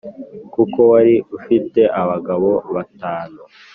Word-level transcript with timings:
kuko 0.53 0.79
wari 0.91 1.15
ufite 1.37 1.81
abagabo 2.01 2.49
batanu 2.73 3.41